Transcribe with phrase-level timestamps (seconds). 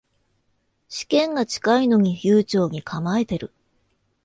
[0.89, 3.53] 試験が近いのに悠長に構えてる